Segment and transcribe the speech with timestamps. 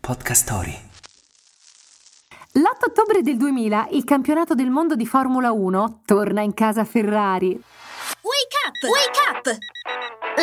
[0.00, 0.76] Podcast Story.
[2.52, 7.48] L'8 ottobre del 2000 il campionato del mondo di Formula 1 torna in casa Ferrari.
[7.50, 8.82] Wake up!
[8.88, 9.58] Wake up!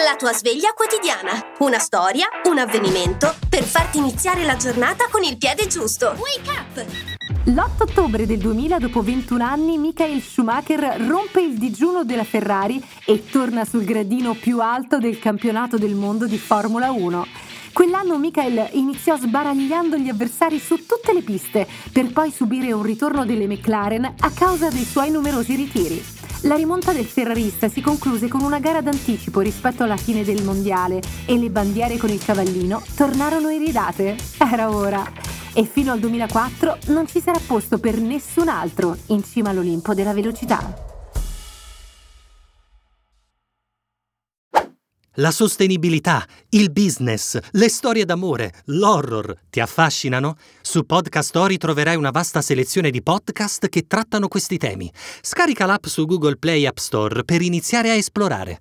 [0.05, 1.55] La tua sveglia quotidiana.
[1.59, 6.15] Una storia, un avvenimento per farti iniziare la giornata con il piede giusto.
[6.17, 6.85] Wake up!
[7.45, 13.25] L'8 ottobre del 2000, dopo 21 anni, Michael Schumacher rompe il digiuno della Ferrari e
[13.29, 17.46] torna sul gradino più alto del campionato del mondo di Formula 1.
[17.77, 23.23] Quell'anno Michael iniziò sbaragliando gli avversari su tutte le piste, per poi subire un ritorno
[23.23, 26.03] delle McLaren a causa dei suoi numerosi ritiri.
[26.45, 31.03] La rimonta del ferrarista si concluse con una gara d'anticipo rispetto alla fine del mondiale
[31.27, 34.15] e le bandiere con il cavallino tornarono iridate.
[34.39, 35.05] Era ora.
[35.53, 40.13] E fino al 2004 non ci sarà posto per nessun altro in cima all'Olimpo della
[40.13, 40.96] velocità.
[45.19, 50.37] La sostenibilità, il business, le storie d'amore, l'horror ti affascinano?
[50.61, 54.91] Su Podcast Story troverai una vasta selezione di podcast che trattano questi temi.
[55.21, 58.59] Scarica l'app su Google Play App Store per iniziare a esplorare.